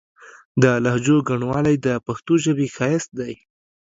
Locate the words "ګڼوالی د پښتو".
1.29-2.33